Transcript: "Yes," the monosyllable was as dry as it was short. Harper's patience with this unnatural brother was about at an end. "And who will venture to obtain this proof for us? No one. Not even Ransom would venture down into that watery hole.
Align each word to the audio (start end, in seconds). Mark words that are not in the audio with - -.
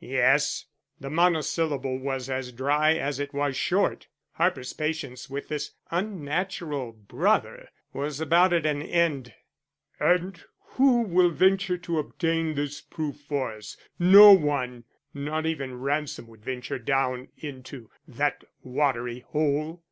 "Yes," 0.00 0.64
the 0.98 1.10
monosyllable 1.10 1.96
was 2.00 2.28
as 2.28 2.50
dry 2.50 2.94
as 2.94 3.20
it 3.20 3.32
was 3.32 3.56
short. 3.56 4.08
Harper's 4.32 4.72
patience 4.72 5.30
with 5.30 5.46
this 5.46 5.74
unnatural 5.92 6.90
brother 6.90 7.68
was 7.92 8.20
about 8.20 8.52
at 8.52 8.66
an 8.66 8.82
end. 8.82 9.32
"And 10.00 10.42
who 10.70 11.02
will 11.02 11.30
venture 11.30 11.78
to 11.78 12.00
obtain 12.00 12.54
this 12.54 12.80
proof 12.80 13.20
for 13.20 13.52
us? 13.52 13.76
No 13.96 14.32
one. 14.32 14.82
Not 15.14 15.46
even 15.46 15.78
Ransom 15.78 16.26
would 16.26 16.44
venture 16.44 16.80
down 16.80 17.28
into 17.38 17.88
that 18.08 18.42
watery 18.64 19.20
hole. 19.20 19.84